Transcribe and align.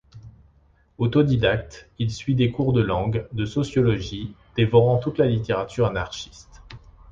Autodidacte, 0.97 1.87
il 1.99 2.11
suit 2.11 2.33
des 2.33 2.49
cours 2.49 2.73
de 2.73 2.81
langue, 2.81 3.27
de 3.33 3.45
sociologie, 3.45 4.33
dévorant 4.55 4.97
toute 4.97 5.19
la 5.19 5.27
littérature 5.27 5.85
anarchiste. 5.85 6.63